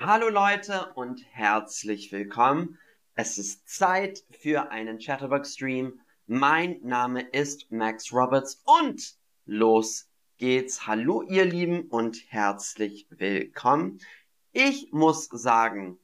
[0.00, 2.78] Hallo Leute und herzlich willkommen.
[3.14, 5.98] Es ist Zeit für einen Chatterbox Stream.
[6.28, 10.86] Mein Name ist Max Roberts und los geht's.
[10.86, 13.98] Hallo ihr Lieben und herzlich willkommen.
[14.52, 15.98] Ich muss sagen,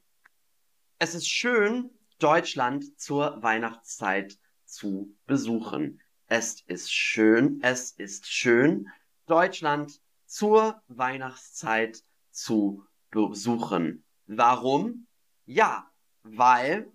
[0.99, 1.89] es ist schön,
[2.19, 6.01] Deutschland zur Weihnachtszeit zu besuchen.
[6.27, 8.89] Es ist schön, es ist schön,
[9.25, 14.03] Deutschland zur Weihnachtszeit zu besuchen besuchen.
[14.27, 15.07] Warum?
[15.45, 15.89] Ja,
[16.23, 16.91] weil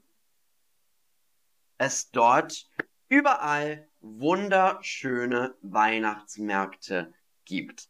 [1.78, 2.68] es dort
[3.08, 7.14] überall wunderschöne Weihnachtsmärkte
[7.44, 7.88] gibt.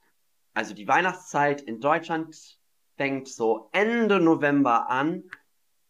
[0.55, 2.59] Also die Weihnachtszeit in Deutschland
[2.97, 5.25] fängt so Ende November an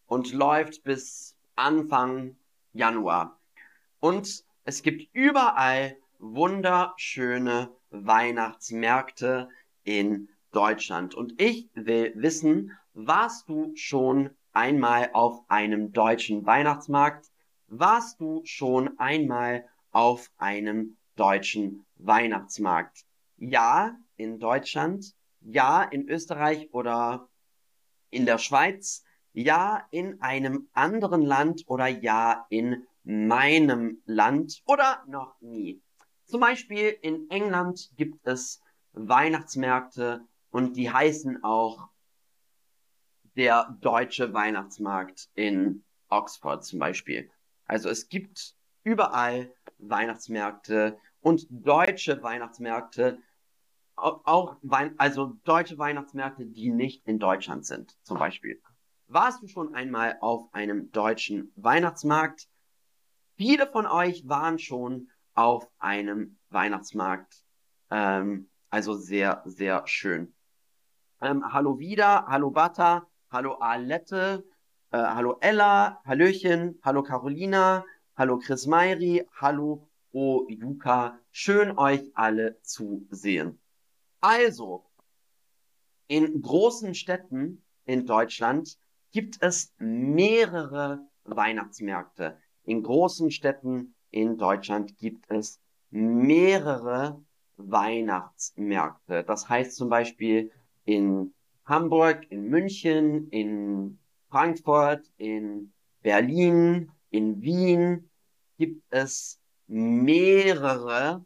[0.07, 2.37] und läuft bis Anfang
[2.73, 3.39] Januar.
[3.99, 9.49] Und es gibt überall wunderschöne Weihnachtsmärkte
[9.83, 11.15] in Deutschland.
[11.15, 17.27] Und ich will wissen, warst du schon einmal auf einem deutschen Weihnachtsmarkt?
[17.67, 23.05] Warst du schon einmal auf einem deutschen Weihnachtsmarkt?
[23.37, 27.29] Ja, in Deutschland, ja, in Österreich oder
[28.09, 35.39] in der Schweiz, ja, in einem anderen Land oder ja, in meinem Land oder noch
[35.39, 35.81] nie.
[36.25, 38.61] Zum Beispiel in England gibt es
[38.93, 41.89] Weihnachtsmärkte und die heißen auch
[43.35, 47.31] der deutsche Weihnachtsmarkt in Oxford zum Beispiel.
[47.65, 53.19] Also es gibt überall Weihnachtsmärkte und deutsche Weihnachtsmärkte,
[53.95, 58.61] auch Wein also deutsche Weihnachtsmärkte, die nicht in Deutschland sind, zum Beispiel.
[59.07, 62.47] Warst du schon einmal auf einem deutschen Weihnachtsmarkt?
[63.35, 67.43] Viele von euch waren schon auf einem Weihnachtsmarkt.
[67.89, 70.33] Ähm, also sehr, sehr schön.
[71.23, 74.43] Ähm, hallo wieder, hallo Bata, hallo Alette,
[74.89, 77.85] äh, hallo Ella, Hallöchen, hallo Carolina,
[78.15, 81.19] hallo Chris Meiri, hallo O Yuka.
[81.29, 83.59] Schön euch alle zu sehen.
[84.19, 84.83] Also,
[86.07, 88.79] in großen Städten in Deutschland
[89.11, 92.39] gibt es mehrere Weihnachtsmärkte.
[92.63, 97.23] In großen Städten in Deutschland gibt es mehrere
[97.57, 99.23] Weihnachtsmärkte.
[99.23, 100.51] Das heißt zum Beispiel
[100.85, 101.33] in
[101.65, 103.99] Hamburg, in München, in
[104.29, 108.09] Frankfurt, in Berlin, in Wien
[108.57, 111.23] gibt es mehrere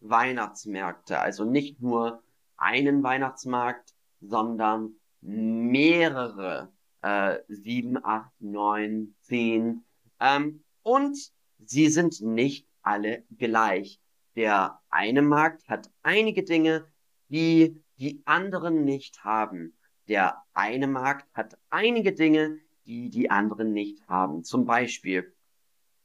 [0.00, 1.18] Weihnachtsmärkte.
[1.18, 2.22] Also nicht nur
[2.56, 6.72] einen Weihnachtsmarkt, sondern mehrere.
[7.02, 9.84] Äh, sieben, acht, neun, zehn.
[10.20, 11.18] Ähm, und
[11.58, 14.00] sie sind nicht alle gleich.
[14.36, 16.86] Der eine Markt hat einige Dinge,
[17.28, 19.78] die die anderen nicht haben.
[20.08, 24.42] Der eine Markt hat einige Dinge, die die anderen nicht haben.
[24.42, 25.32] Zum Beispiel,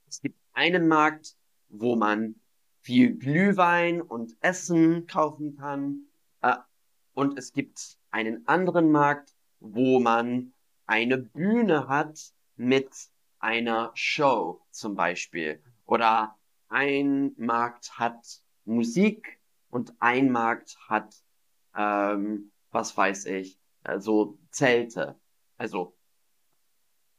[0.08, 1.36] es gibt einen Markt,
[1.70, 2.36] wo man
[2.82, 6.06] viel Glühwein und Essen kaufen kann.
[6.42, 6.58] Äh,
[7.16, 10.54] und es gibt einen anderen Markt, wo man
[10.86, 12.92] eine Bühne hat mit
[13.40, 15.64] einer Show zum Beispiel.
[15.88, 16.38] Oder
[16.70, 19.40] ein Markt hat Musik
[19.72, 21.24] und ein Markt hat
[21.78, 25.18] ähm, was weiß ich, also Zelte.
[25.58, 25.96] Also,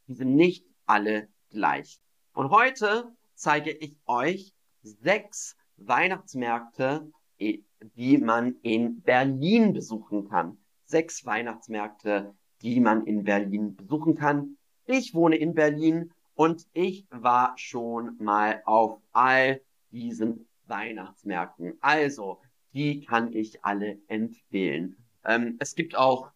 [0.07, 2.01] die sind nicht alle gleich.
[2.35, 10.59] Und heute zeige ich euch sechs Weihnachtsmärkte, die man in Berlin besuchen kann.
[10.85, 14.59] Sechs Weihnachtsmärkte, die man in Berlin besuchen kann.
[14.87, 21.77] Ich wohne in Berlin und ich war schon mal auf all diesen Weihnachtsmärkten.
[21.81, 22.41] Also,
[22.73, 24.97] die kann ich alle empfehlen.
[25.25, 26.31] Ähm, es gibt auch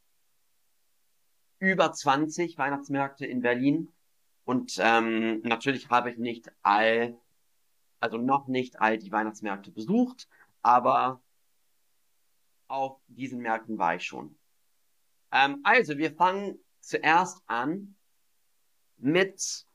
[1.59, 3.93] über 20 Weihnachtsmärkte in Berlin.
[4.44, 7.16] Und ähm, natürlich habe ich nicht all,
[8.00, 10.29] also noch nicht all die Weihnachtsmärkte besucht,
[10.62, 11.23] aber
[12.67, 14.37] auf diesen Märkten war ich schon.
[15.31, 17.94] Ähm, also, wir fangen zuerst an
[18.96, 19.67] mit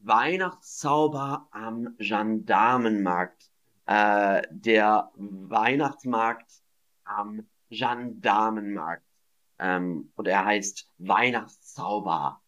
[0.00, 3.50] Weihnachtszauber am Gendarmenmarkt
[3.88, 6.62] äh, der Weihnachtsmarkt
[7.04, 9.02] am Gendarmenmarkt.
[9.58, 12.40] Ähm, und er heißt Weihnachtszauber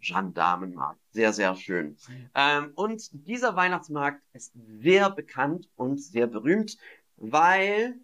[0.00, 1.00] Gendarmenmarkt.
[1.10, 1.96] Sehr, sehr schön.
[2.34, 6.78] Ähm, und dieser Weihnachtsmarkt ist sehr bekannt und sehr berühmt,
[7.16, 8.00] weil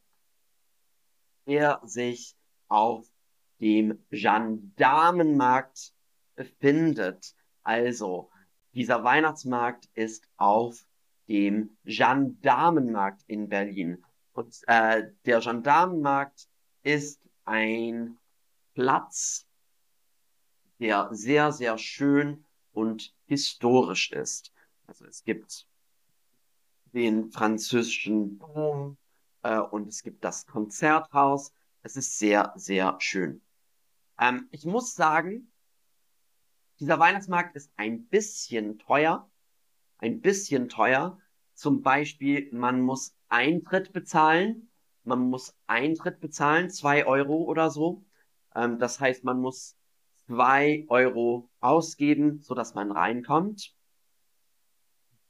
[1.46, 2.36] er sich
[2.68, 3.06] auf
[3.60, 5.94] dem Gendarmenmarkt
[6.36, 7.34] befindet.
[7.62, 8.30] Also,
[8.74, 10.86] dieser Weihnachtsmarkt ist auf
[11.30, 14.04] dem Gendarmenmarkt in Berlin.
[14.32, 16.48] Und äh, der Gendarmenmarkt
[16.82, 18.18] ist ein
[18.74, 19.46] Platz
[20.80, 24.52] der sehr, sehr schön und historisch ist.
[24.86, 25.66] Also es gibt
[26.92, 28.96] den französischen Dom
[29.42, 31.52] äh, und es gibt das Konzerthaus.
[31.82, 33.42] Es ist sehr, sehr schön.
[34.18, 35.52] Ähm, ich muss sagen,
[36.80, 39.29] dieser Weihnachtsmarkt ist ein bisschen teuer.
[40.00, 41.18] Ein bisschen teuer.
[41.54, 44.70] Zum Beispiel, man muss Eintritt bezahlen.
[45.04, 48.04] Man muss Eintritt bezahlen, zwei Euro oder so.
[48.54, 49.76] Ähm, das heißt, man muss
[50.26, 53.74] zwei Euro ausgeben, so dass man reinkommt.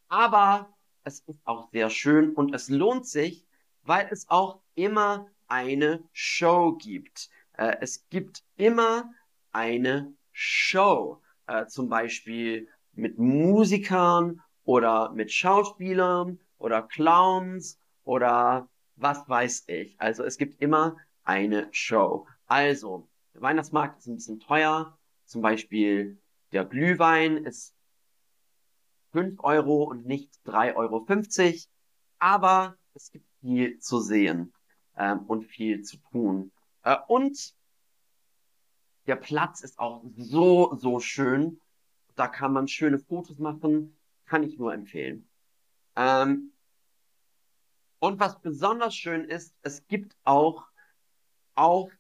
[0.09, 3.47] Aber es ist auch sehr schön und es lohnt sich,
[3.83, 7.29] weil es auch immer eine Show gibt.
[7.55, 9.13] Äh, es gibt immer
[9.53, 14.41] eine Show, äh, zum Beispiel mit Musikern
[14.71, 20.01] oder mit Schauspielern oder Clowns oder was weiß ich.
[20.01, 22.29] Also es gibt immer eine Show.
[22.47, 24.97] Also, der Weihnachtsmarkt ist ein bisschen teuer.
[25.25, 26.23] Zum Beispiel
[26.53, 27.75] der Glühwein ist
[29.11, 31.07] 5 Euro und nicht 3,50 Euro.
[32.21, 34.53] Aber es gibt viel zu sehen
[34.97, 36.53] ähm, und viel zu tun.
[36.85, 37.57] Äh, und
[39.09, 41.61] der Platz ist auch so, so schön.
[42.15, 43.97] Da kann man schöne Fotos machen.
[44.31, 45.29] Kann ich nur empfehlen.
[45.97, 46.53] Ähm,
[47.99, 50.69] und was besonders schön ist, es gibt auch
[51.57, 51.91] auf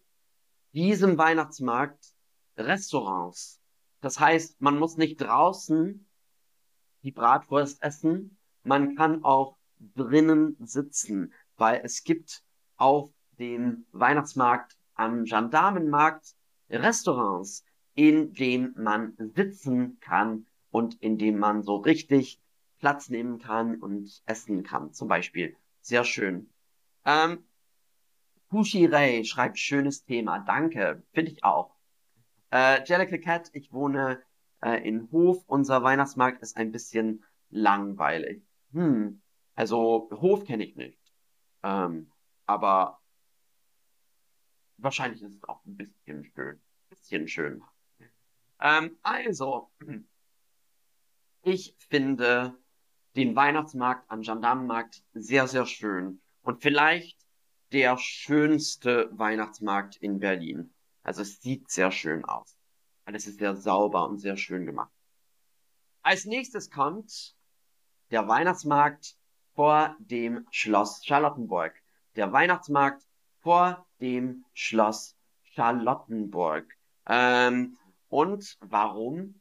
[0.72, 2.14] diesem Weihnachtsmarkt
[2.56, 3.60] Restaurants.
[4.00, 6.06] Das heißt, man muss nicht draußen
[7.02, 8.38] die Bratwurst essen.
[8.62, 9.56] Man kann auch
[9.96, 12.44] drinnen sitzen, weil es gibt
[12.76, 13.10] auf
[13.40, 16.36] dem Weihnachtsmarkt am Gendarmenmarkt
[16.70, 22.40] Restaurants, in denen man sitzen kann und in dem man so richtig
[22.78, 25.56] Platz nehmen kann und essen kann, zum Beispiel.
[25.80, 26.50] Sehr schön.
[27.04, 27.44] Ähm,
[28.48, 30.40] Pushi Ray schreibt schönes Thema.
[30.40, 31.02] Danke.
[31.12, 31.76] Finde ich auch.
[32.50, 34.22] Äh, Jellicle Cat, ich wohne
[34.60, 35.44] äh, in Hof.
[35.46, 38.42] Unser Weihnachtsmarkt ist ein bisschen langweilig.
[38.72, 39.22] Hm.
[39.54, 40.98] Also Hof kenne ich nicht.
[41.62, 42.10] Ähm,
[42.46, 43.00] aber
[44.78, 46.60] wahrscheinlich ist es auch ein bisschen schön.
[46.88, 47.62] Bisschen schön.
[48.60, 49.70] Ähm, also,
[51.50, 52.56] ich finde
[53.16, 56.20] den Weihnachtsmarkt am Gendarmenmarkt sehr, sehr schön.
[56.42, 57.18] Und vielleicht
[57.72, 60.72] der schönste Weihnachtsmarkt in Berlin.
[61.02, 62.56] Also es sieht sehr schön aus.
[63.04, 64.92] Alles ist sehr sauber und sehr schön gemacht.
[66.02, 67.34] Als nächstes kommt
[68.10, 69.16] der Weihnachtsmarkt
[69.54, 71.74] vor dem Schloss Charlottenburg.
[72.16, 73.02] Der Weihnachtsmarkt
[73.40, 76.76] vor dem Schloss Charlottenburg.
[77.06, 77.76] Ähm,
[78.08, 79.39] und warum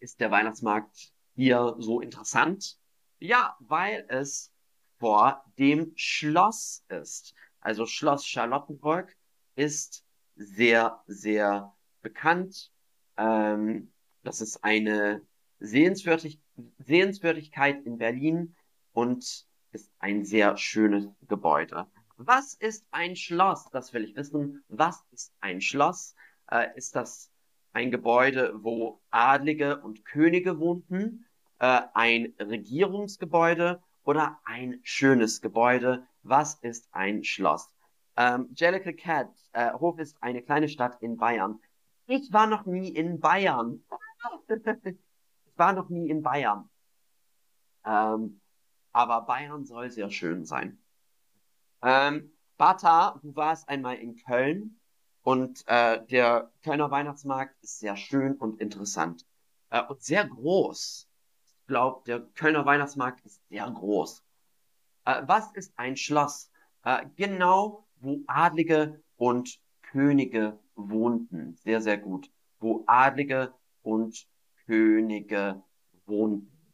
[0.00, 2.78] ist der Weihnachtsmarkt hier so interessant?
[3.18, 4.52] Ja, weil es
[4.98, 7.34] vor dem Schloss ist.
[7.60, 9.16] Also Schloss Charlottenburg
[9.54, 10.04] ist
[10.36, 12.72] sehr, sehr bekannt.
[13.16, 13.92] Ähm,
[14.22, 15.22] das ist eine
[15.60, 16.40] Sehenswürdig
[16.78, 18.56] Sehenswürdigkeit in Berlin
[18.92, 21.86] und ist ein sehr schönes Gebäude.
[22.16, 23.68] Was ist ein Schloss?
[23.70, 24.64] Das will ich wissen.
[24.68, 26.14] Was ist ein Schloss?
[26.50, 27.30] Äh, ist das
[27.78, 31.24] ein Gebäude, wo Adlige und Könige wohnten?
[31.60, 36.04] Äh, ein Regierungsgebäude oder ein schönes Gebäude?
[36.24, 37.72] Was ist ein Schloss?
[38.16, 41.60] Ähm, Jellicle Cat, äh, Hof ist eine kleine Stadt in Bayern.
[42.08, 43.84] Ich war noch nie in Bayern.
[44.82, 44.96] ich
[45.54, 46.68] war noch nie in Bayern.
[47.84, 48.40] Ähm,
[48.90, 50.82] aber Bayern soll sehr schön sein.
[51.82, 54.77] Ähm, Bata, du warst einmal in Köln
[55.28, 59.26] und äh, der Kölner Weihnachtsmarkt ist sehr schön und interessant
[59.68, 61.06] äh, und sehr groß.
[61.46, 64.24] Ich glaube, der Kölner Weihnachtsmarkt ist sehr groß.
[65.04, 66.50] Äh, was ist ein Schloss?
[66.82, 71.56] Äh, genau, wo Adlige und Könige wohnten.
[71.56, 72.30] Sehr, sehr gut.
[72.58, 74.26] Wo Adlige und
[74.64, 75.62] Könige
[76.06, 76.72] wohnten.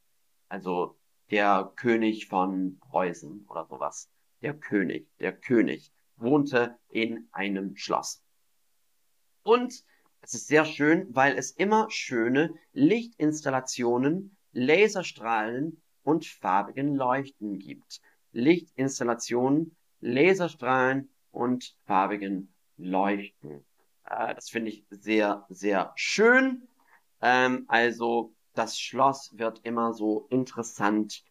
[0.49, 0.96] Also
[1.32, 4.08] der König von Preußen oder sowas.
[4.42, 8.24] Der König, der König wohnte in einem Schloss.
[9.45, 9.85] Und
[10.23, 18.01] es ist sehr schön, weil es immer schöne Lichtinstallationen, Laserstrahlen und farbigen Leuchten gibt.
[18.33, 23.65] Lichtinstallationen, Laserstrahlen und farbigen Leuchten.
[24.07, 26.67] Äh, das finde ich sehr, sehr schön.
[27.21, 31.23] Ähm, also das Schloss wird immer so interessant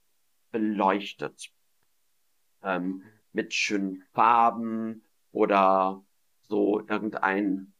[0.52, 1.52] beleuchtet.
[2.62, 3.02] Ähm,
[3.32, 6.04] mit schönen Farben oder
[6.42, 7.73] so irgendein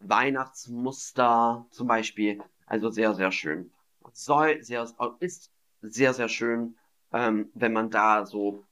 [0.00, 2.42] Weihnachtsmuster zum Beispiel.
[2.66, 3.72] Also sehr, sehr schön.
[4.12, 4.86] Soll sehr,
[5.20, 6.76] ist sehr, sehr schön,
[7.12, 8.64] ähm, wenn man da so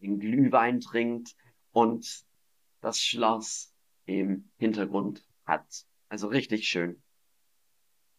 [0.00, 1.36] den Glühwein trinkt
[1.72, 2.24] und
[2.80, 3.72] das Schloss
[4.04, 5.86] im Hintergrund hat.
[6.08, 7.02] Also richtig schön.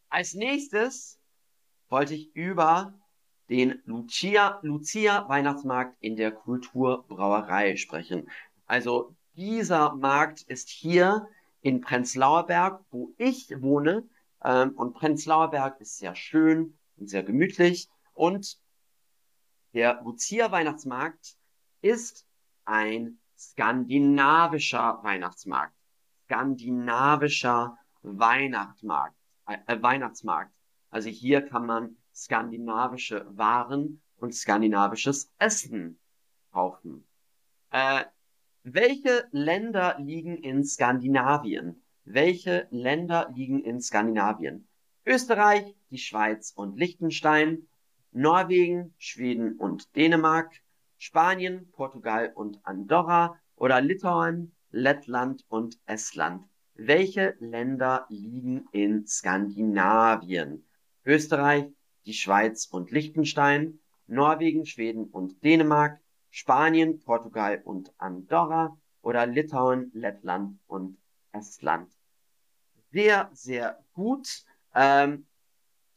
[0.09, 1.19] Als nächstes
[1.89, 2.93] wollte ich über
[3.49, 8.29] den Lucia, Lucia Weihnachtsmarkt in der Kulturbrauerei sprechen.
[8.65, 11.27] Also dieser Markt ist hier
[11.61, 14.07] in Prenzlauer Berg, wo ich wohne.
[14.43, 17.89] Ähm, und Prenzlauer Berg ist sehr schön und sehr gemütlich.
[18.13, 18.59] Und
[19.73, 21.37] der Lucia Weihnachtsmarkt
[21.81, 22.25] ist
[22.65, 25.73] ein skandinavischer Weihnachtsmarkt.
[26.25, 29.15] Skandinavischer Weihnachtsmarkt.
[29.45, 30.53] Äh, Weihnachtsmarkt.
[30.89, 35.99] Also hier kann man skandinavische Waren und skandinavisches Essen
[36.51, 37.07] kaufen.
[37.69, 38.05] Äh,
[38.73, 41.81] welche Länder liegen in Skandinavien?
[42.03, 44.67] Welche Länder liegen in Skandinavien?
[45.05, 47.69] Österreich, die Schweiz und Liechtenstein,
[48.11, 50.51] Norwegen, Schweden und Dänemark,
[50.97, 56.43] Spanien, Portugal und Andorra oder Litauen, Lettland und Estland.
[56.73, 60.67] Welche Länder liegen in Skandinavien?
[61.05, 61.67] Österreich,
[62.05, 66.01] die Schweiz und Liechtenstein, Norwegen, Schweden und Dänemark,
[66.37, 70.99] Spanien, Portugal und Andorra oder Litauen, Lettland und
[71.31, 71.91] Estland.
[72.91, 74.45] Sehr, sehr gut.
[74.75, 75.25] Ähm,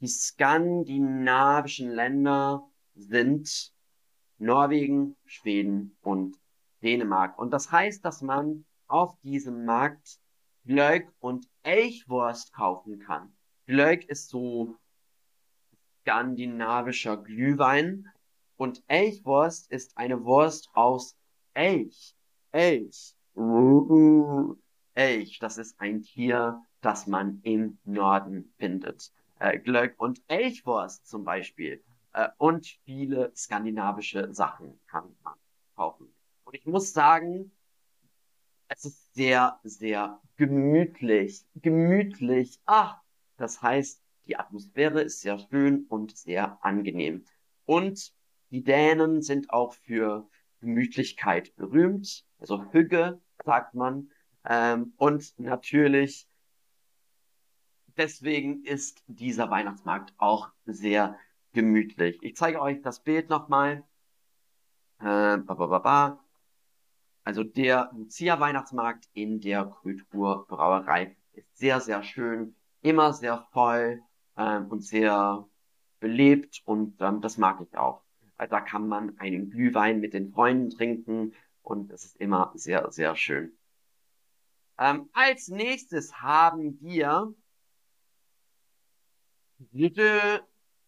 [0.01, 3.71] die skandinavischen Länder sind
[4.39, 6.41] Norwegen, Schweden und
[6.83, 7.39] Dänemark.
[7.39, 10.21] Und das heißt, dass man auf diesem Markt
[10.65, 13.37] Glöck und Elchwurst kaufen kann.
[13.67, 14.75] Glöck ist so
[16.01, 18.11] skandinavischer Glühwein
[18.61, 21.17] und Elchwurst ist eine Wurst aus
[21.55, 22.15] Elch.
[22.53, 23.17] Elch.
[24.93, 29.15] Elch, das ist ein Tier, das man im Norden findet.
[29.39, 35.39] Äh, Glöck und Elchwurst zum Beispiel äh, und viele skandinavische Sachen kann man
[35.75, 36.13] kaufen.
[36.45, 37.51] Und ich muss sagen,
[38.69, 41.47] es ist sehr, sehr gemütlich.
[41.55, 42.61] Gemütlich.
[42.67, 43.01] Ach,
[43.39, 47.25] das heißt, die Atmosphäre ist sehr schön und sehr angenehm.
[47.65, 48.13] Und
[48.51, 50.29] die Dänen sind auch für
[50.61, 52.25] Gemütlichkeit berühmt.
[52.39, 54.11] Also Hügge, sagt man.
[54.45, 56.29] Ähm, und natürlich,
[57.97, 61.19] deswegen ist dieser Weihnachtsmarkt auch sehr
[61.53, 62.19] gemütlich.
[62.23, 63.85] Ich zeige euch das Bild nochmal.
[65.01, 65.39] Äh.
[67.23, 74.03] Also der Lucia Weihnachtsmarkt in der Kulturbrauerei ist sehr, sehr schön, immer sehr voll
[74.37, 75.47] ähm, und sehr
[76.01, 78.03] belebt und ähm, das mag ich auch.
[78.41, 82.91] Weil da kann man einen Glühwein mit den Freunden trinken und es ist immer sehr,
[82.91, 83.53] sehr schön.
[84.79, 87.35] Ähm, als nächstes haben wir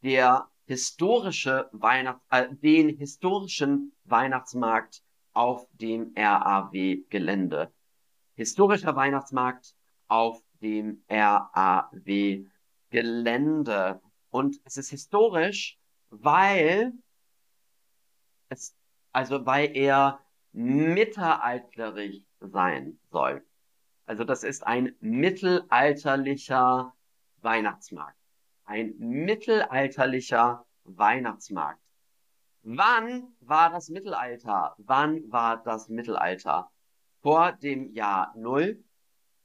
[0.00, 5.02] der historische Weihnachts äh, den historischen Weihnachtsmarkt
[5.34, 7.70] auf dem RAW-Gelände.
[8.34, 9.74] Historischer Weihnachtsmarkt
[10.08, 12.48] auf dem RAW-Gelände.
[14.30, 15.78] Und es ist historisch,
[16.08, 16.94] weil
[18.52, 18.76] es,
[19.12, 20.20] also weil er
[20.52, 23.44] mittelalterlich sein soll.
[24.06, 26.94] Also das ist ein mittelalterlicher
[27.40, 28.16] Weihnachtsmarkt
[28.64, 31.80] ein mittelalterlicher Weihnachtsmarkt.
[32.62, 34.74] Wann war das Mittelalter?
[34.78, 36.70] Wann war das Mittelalter?
[37.22, 38.82] Vor dem Jahr Null,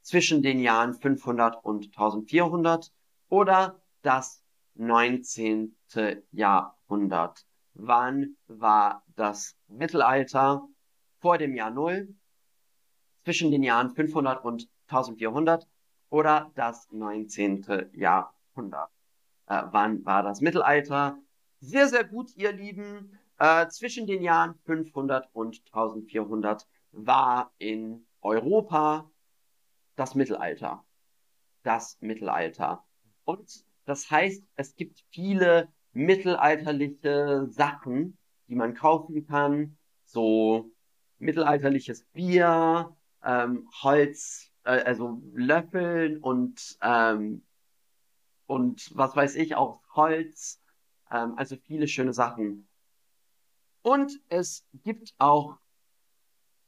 [0.02, 2.92] zwischen den Jahren 500 und 1400
[3.30, 4.44] oder das
[4.76, 5.76] 19.
[6.32, 7.46] Jahrhundert?
[7.80, 10.68] Wann war das Mittelalter?
[11.20, 12.16] Vor dem Jahr Null,
[13.24, 15.68] zwischen den Jahren 500 und 1400
[16.10, 17.92] oder das 19.
[17.94, 18.90] Jahrhundert?
[19.46, 21.20] Äh, wann war das Mittelalter?
[21.60, 23.20] Sehr, sehr gut, ihr Lieben.
[23.38, 29.12] Äh, zwischen den Jahren 500 und 1400 war in Europa
[29.96, 30.84] das Mittelalter.
[31.62, 32.84] Das Mittelalter.
[33.24, 39.78] Und das heißt, es gibt viele mittelalterliche Sachen, die man kaufen kann.
[40.06, 40.72] So
[41.20, 47.44] mittelalterliches Bier, ähm, Holz, äh, also Löffeln und ähm,
[48.46, 50.62] und was weiß ich, auch Holz,
[51.12, 52.70] ähm, also viele schöne Sachen.
[53.82, 55.58] Und es gibt auch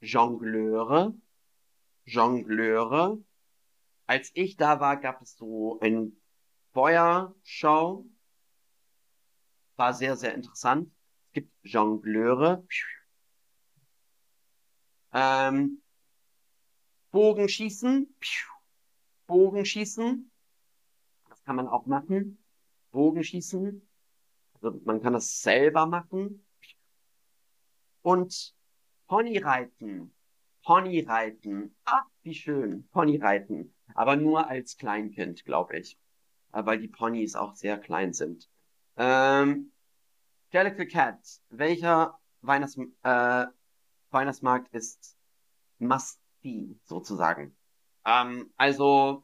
[0.02, 1.14] Jongleure,
[2.06, 3.20] Jongleure.
[4.08, 6.18] Als ich da war, gab es so ein
[6.74, 8.06] Feuerschau.
[9.80, 10.92] War sehr, sehr interessant.
[11.28, 12.66] Es gibt Jongleure.
[15.14, 15.82] Ähm,
[17.12, 18.14] Bogenschießen.
[19.26, 20.30] Bogenschießen
[21.46, 22.44] kann man auch machen.
[22.92, 23.88] Bogenschießen.
[24.56, 26.46] Also man kann das selber machen.
[28.02, 28.54] Und
[29.08, 30.14] Ponyreiten.
[30.64, 31.76] Ponyreiten.
[32.22, 32.88] Wie wie schön.
[32.90, 33.74] Ponyreiten.
[33.96, 35.98] Aber nur als Kleinkind, glaube ich.
[36.52, 38.50] Äh, weil die Ponys auch sehr klein sind.
[39.00, 39.72] Ähm,
[40.52, 41.20] Jellicle Cat.
[41.50, 43.46] Welcher Weihnachts äh,
[44.12, 45.16] Weihnachtsmarkt ist
[45.78, 47.56] must-see, sozusagen?
[48.06, 49.24] Ähm, also,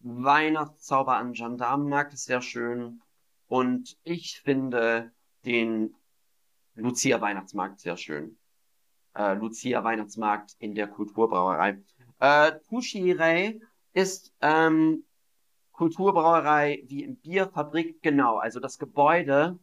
[0.00, 3.02] Weihnachtszauber an Gendarmenmarkt ist sehr schön.
[3.48, 5.12] Und ich finde
[5.44, 5.94] den
[6.74, 8.38] Lucia Weihnachtsmarkt sehr schön.
[9.14, 11.82] Äh, Lucia Weihnachtsmarkt in der Kulturbrauerei.
[12.18, 13.60] Äh, Tushirei
[13.92, 15.04] ist ähm,
[15.82, 18.36] Kulturbrauerei wie in Bierfabrik, genau.
[18.36, 19.58] Also das Gebäude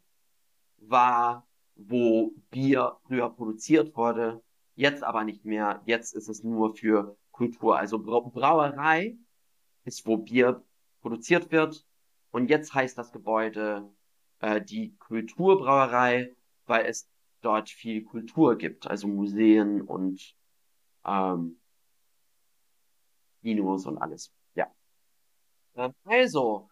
[0.75, 4.43] war, wo Bier früher produziert wurde,
[4.75, 5.81] jetzt aber nicht mehr.
[5.85, 7.77] Jetzt ist es nur für Kultur.
[7.77, 9.17] Also Brauerei
[9.85, 10.61] ist, wo Bier
[10.99, 11.85] produziert wird.
[12.31, 13.89] Und jetzt heißt das Gebäude
[14.39, 16.35] äh, die Kulturbrauerei,
[16.65, 17.09] weil es
[17.39, 20.35] dort viel Kultur gibt, also Museen und
[21.05, 21.61] ähm,
[23.41, 24.33] Kinos und alles.
[26.03, 26.69] Also,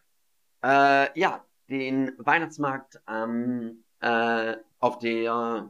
[0.64, 5.70] äh, ja, den Weihnachtsmarkt ähm, äh, auf der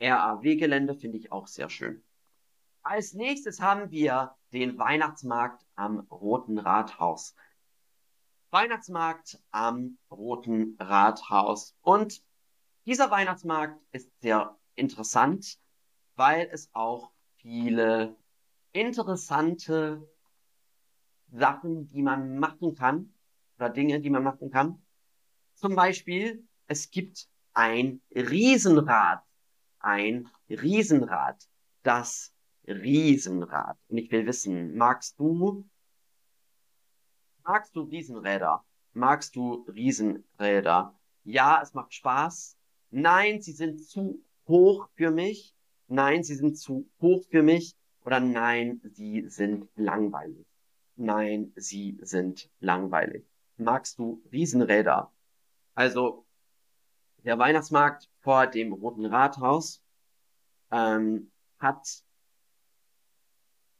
[0.00, 2.02] RAW-Gelände finde ich auch sehr schön.
[2.82, 7.34] Als nächstes haben wir den Weihnachtsmarkt am Roten Rathaus.
[8.50, 11.76] Weihnachtsmarkt am Roten Rathaus.
[11.80, 12.22] Und
[12.86, 15.58] dieser Weihnachtsmarkt ist sehr interessant,
[16.14, 18.16] weil es auch viele
[18.72, 20.08] interessante
[21.38, 23.12] Sachen, die man machen kann,
[23.58, 24.82] oder Dinge, die man machen kann.
[25.54, 29.22] Zum Beispiel, es gibt ein Riesenrad.
[29.78, 31.48] Ein Riesenrad.
[31.82, 32.32] Das
[32.66, 33.78] Riesenrad.
[33.88, 35.64] Und ich will wissen, magst du,
[37.44, 38.64] magst du Riesenräder?
[38.92, 40.98] Magst du Riesenräder?
[41.24, 42.56] Ja, es macht Spaß.
[42.90, 45.54] Nein, sie sind zu hoch für mich.
[45.88, 47.76] Nein, sie sind zu hoch für mich.
[48.04, 50.46] Oder nein, sie sind langweilig.
[50.96, 53.26] Nein, sie sind langweilig.
[53.58, 55.12] Magst du Riesenräder?
[55.74, 56.26] Also,
[57.18, 59.82] der Weihnachtsmarkt vor dem Roten Rathaus
[60.70, 62.02] ähm, hat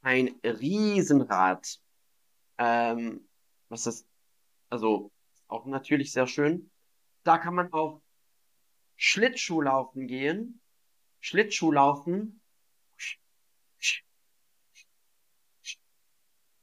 [0.03, 1.81] ein Riesenrad.
[2.59, 3.27] Ähm,
[3.69, 4.07] was ist,
[4.69, 5.11] also,
[5.49, 6.71] auch natürlich sehr schön.
[7.23, 8.03] Da kann man auch
[8.97, 10.61] Schlittschuhlaufen gehen.
[11.21, 12.41] Schlittschuhlaufen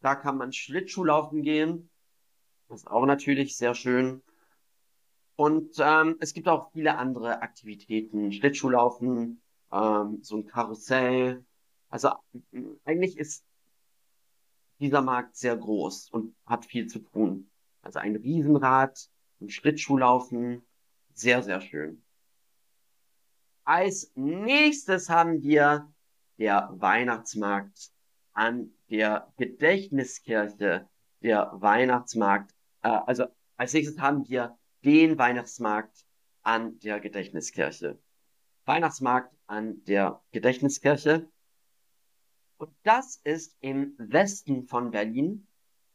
[0.04, 1.90] Da kann man Schlittschuhlaufen gehen.
[2.68, 4.22] Das ist auch natürlich sehr schön.
[5.38, 8.34] Und ähm, es gibt auch viele andere Aktivitäten.
[8.34, 11.46] Schlittschuhlaufen, ähm, so ein Karussell.
[11.88, 12.12] Also
[12.84, 13.46] eigentlich ist
[14.80, 17.50] dieser Markt sehr groß und hat viel zu tun.
[17.82, 20.66] Also ein Riesenrad, ein Schlittschuhlaufen,
[21.14, 22.04] sehr, sehr schön.
[23.64, 25.90] Als nächstes haben wir
[26.38, 27.94] der Weihnachtsmarkt
[28.34, 30.90] an der Gedächtniskirche,
[31.22, 32.54] der Weihnachtsmarkt.
[32.82, 33.26] Äh, also
[33.58, 36.06] als nächstes haben wir den Weihnachtsmarkt
[36.42, 38.00] an der Gedächtniskirche.
[38.66, 41.30] Weihnachtsmarkt an der Gedächtniskirche.
[42.58, 45.48] Und das ist im Westen von Berlin,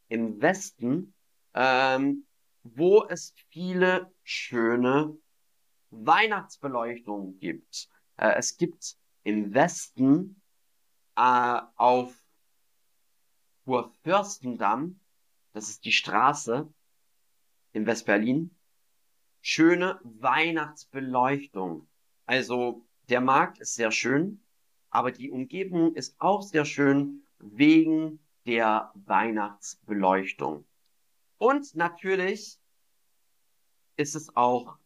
[0.08, 1.14] im Westen,
[1.54, 2.26] ähm,
[2.62, 5.16] wo es viele schöne
[5.90, 7.88] Weihnachtsbeleuchtungen gibt.
[8.16, 10.42] Äh, es gibt im Westen
[11.16, 12.14] äh, auf
[13.68, 14.98] Kurfürstendamm,
[15.52, 16.72] das ist die Straße
[17.72, 18.56] in Westberlin,
[19.42, 21.86] schöne Weihnachtsbeleuchtung.
[22.24, 24.42] Also der Markt ist sehr schön,
[24.88, 30.64] aber die Umgebung ist auch sehr schön wegen der Weihnachtsbeleuchtung.
[31.36, 32.58] Und natürlich
[33.96, 34.78] ist es auch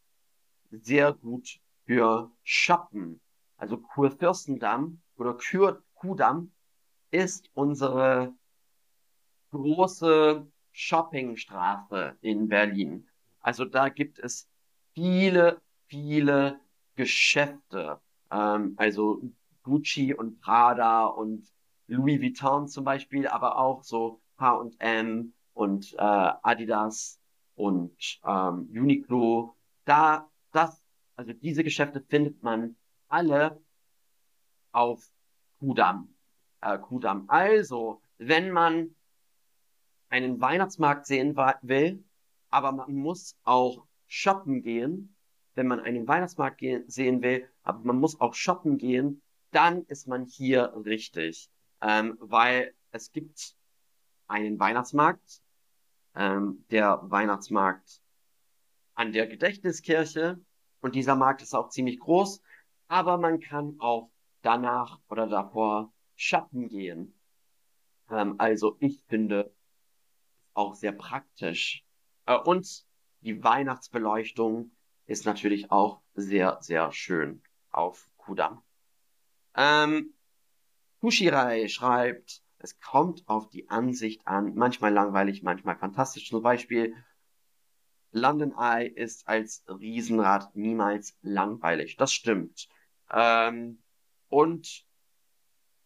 [0.72, 3.20] sehr gut für Shoppen.
[3.56, 5.84] Also Kurfürstendamm oder Kür
[7.12, 8.34] ist unsere
[9.52, 13.06] große Shoppingstraße in Berlin.
[13.40, 14.48] Also da gibt es
[14.94, 16.58] viele, viele
[16.96, 18.00] Geschäfte.
[18.30, 19.22] Ähm, also
[19.62, 21.46] Gucci und Prada und
[21.86, 27.20] Louis Vuitton zum Beispiel, aber auch so H&M und äh, Adidas
[27.54, 29.54] und ähm, Uniqlo.
[29.84, 30.82] Da, das,
[31.16, 32.76] also diese Geschäfte findet man
[33.08, 33.60] alle
[34.72, 35.10] auf
[35.58, 36.14] Kudam.
[36.62, 37.24] Äh, Kudam.
[37.28, 38.94] Also, wenn man
[40.12, 42.04] einen Weihnachtsmarkt sehen will,
[42.50, 45.16] aber man muss auch shoppen gehen,
[45.54, 49.22] wenn man einen Weihnachtsmarkt sehen will, aber man muss auch shoppen gehen,
[49.52, 51.48] dann ist man hier richtig.
[51.80, 53.56] Ähm, weil es gibt
[54.26, 55.42] einen Weihnachtsmarkt,
[56.14, 58.02] ähm, der Weihnachtsmarkt
[58.94, 60.38] an der Gedächtniskirche
[60.82, 62.42] und dieser Markt ist auch ziemlich groß,
[62.88, 64.10] aber man kann auch
[64.42, 67.18] danach oder davor shoppen gehen.
[68.10, 69.54] Ähm, also ich finde
[70.54, 71.84] auch sehr praktisch.
[72.26, 72.84] Äh, und
[73.20, 74.72] die Weihnachtsbeleuchtung
[75.06, 78.62] ist natürlich auch sehr, sehr schön auf Kudam.
[79.54, 80.14] Ähm,
[81.00, 86.28] Kushirai schreibt, es kommt auf die Ansicht an, manchmal langweilig, manchmal fantastisch.
[86.28, 86.94] Zum Beispiel,
[88.12, 91.96] London Eye ist als Riesenrad niemals langweilig.
[91.96, 92.68] Das stimmt.
[93.10, 93.82] Ähm,
[94.28, 94.86] und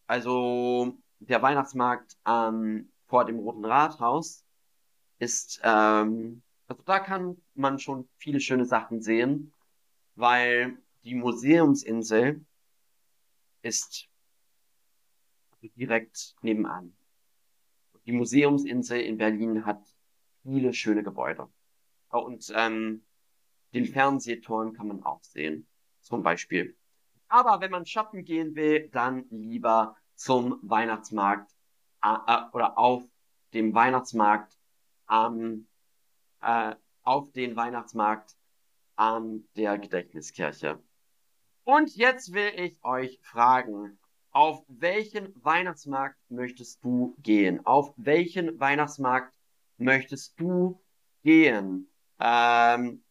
[0.05, 4.45] also der Weihnachtsmarkt ähm, vor dem Roten Rathaus
[5.19, 9.53] ist, ähm, also da kann man schon viele schöne Sachen sehen,
[10.15, 12.45] weil die Museumsinsel
[13.61, 14.09] ist
[15.75, 16.95] direkt nebenan.
[18.05, 19.81] Die Museumsinsel in Berlin hat
[20.43, 21.49] viele schöne Gebäude.
[22.09, 23.03] Und ähm,
[23.73, 25.67] den Fernsehturm kann man auch sehen,
[26.01, 26.77] zum Beispiel.
[27.27, 31.51] Aber wenn man shoppen gehen will, dann lieber zum Weihnachtsmarkt
[32.03, 33.03] äh, äh, oder auf
[33.53, 34.56] dem Weihnachtsmarkt
[35.07, 35.67] am
[36.41, 38.35] äh, auf den Weihnachtsmarkt
[38.95, 40.81] an der Gedächtniskirche.
[41.63, 43.99] Und jetzt will ich euch fragen,
[44.31, 47.65] auf welchen Weihnachtsmarkt möchtest du gehen?
[47.65, 49.33] Auf welchen Weihnachtsmarkt
[49.77, 50.81] möchtest du
[51.23, 51.89] gehen?
[52.19, 53.03] Ähm,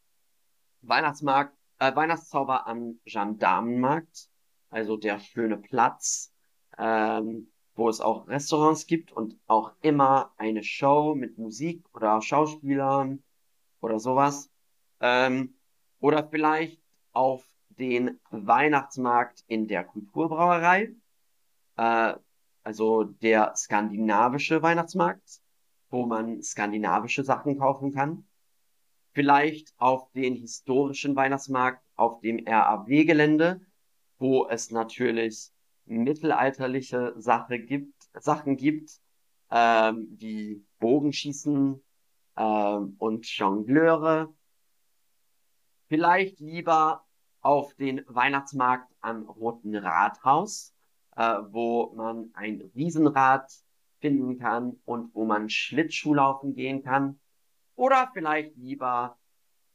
[0.83, 4.29] Weihnachtsmarkt, äh, Weihnachtszauber am Gendarmenmarkt,
[4.71, 6.33] also der schöne Platz,
[6.79, 13.23] ähm, wo es auch Restaurants gibt und auch immer eine Show mit Musik oder Schauspielern
[13.81, 14.51] oder sowas.
[15.01, 15.55] Ähm,
[16.01, 16.81] oder vielleicht
[17.13, 20.95] auf den Weihnachtsmarkt in der Kulturbrauerei,
[21.77, 22.15] äh,
[22.63, 25.41] also der skandinavische Weihnachtsmarkt,
[25.91, 28.27] wo man skandinavische Sachen kaufen kann.
[29.13, 33.61] Vielleicht auf den historischen Weihnachtsmarkt auf dem RAW-Gelände,
[34.19, 35.53] wo es natürlich
[35.87, 38.91] mittelalterliche Sache gibt, Sachen gibt,
[39.51, 41.83] ähm, wie Bogenschießen
[42.37, 44.35] ähm, und Jongleure.
[45.89, 47.05] Vielleicht lieber
[47.41, 50.75] auf den Weihnachtsmarkt am Roten Rathaus,
[51.15, 53.51] äh, wo man ein Riesenrad
[54.01, 57.21] finden kann und wo man Schlittschuhlaufen gehen kann.
[57.77, 59.17] Oder vielleicht lieber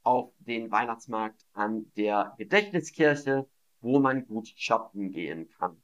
[0.04, 3.48] auf den Weihnachtsmarkt an der Gedächtniskirche,
[3.80, 5.82] wo man gut shoppen gehen kann.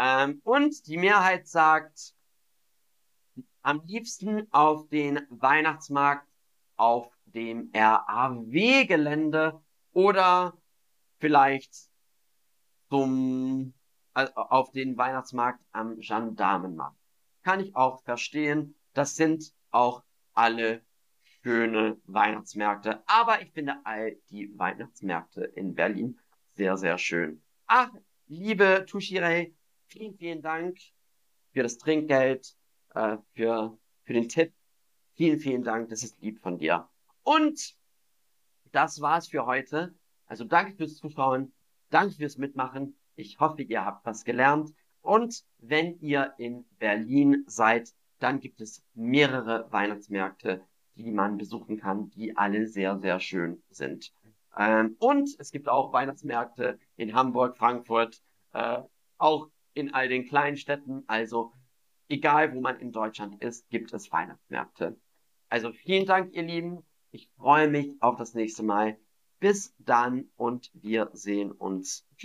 [0.00, 2.14] Ähm, und die Mehrheit sagt,
[3.60, 6.26] am liebsten auf den Weihnachtsmarkt
[6.76, 10.56] auf dem RAW-Gelände oder
[11.18, 11.90] vielleicht
[12.88, 13.74] zum,
[14.14, 16.96] also auf den Weihnachtsmarkt am Gendarmenmarkt.
[17.42, 18.74] Kann ich auch verstehen.
[18.94, 20.80] Das sind auch alle
[21.42, 23.02] schöne Weihnachtsmärkte.
[23.06, 26.18] Aber ich finde all die Weihnachtsmärkte in Berlin
[26.54, 27.42] sehr, sehr schön.
[27.66, 27.90] Ach,
[28.26, 29.52] liebe Tushirei,
[29.90, 30.78] vielen, vielen Dank
[31.52, 32.54] für das Trinkgeld,
[32.94, 34.52] äh, für, für den Tipp.
[35.14, 36.88] Vielen, vielen Dank, das ist lieb von dir.
[37.22, 37.76] Und
[38.72, 39.94] das war's für heute.
[40.26, 41.52] Also danke fürs Zuschauen,
[41.90, 42.96] danke fürs Mitmachen.
[43.16, 44.72] Ich hoffe, ihr habt was gelernt.
[45.02, 52.10] Und wenn ihr in Berlin seid, dann gibt es mehrere Weihnachtsmärkte, die man besuchen kann,
[52.10, 54.12] die alle sehr, sehr schön sind.
[54.56, 58.22] Ähm, und es gibt auch Weihnachtsmärkte in Hamburg, Frankfurt,
[58.52, 58.82] äh,
[59.18, 61.04] auch in all den kleinen Städten.
[61.06, 61.52] Also
[62.08, 64.98] egal, wo man in Deutschland ist, gibt es Weihnachtsmärkte.
[65.48, 66.84] Also vielen Dank, ihr Lieben.
[67.10, 68.98] Ich freue mich auf das nächste Mal.
[69.38, 72.06] Bis dann und wir sehen uns.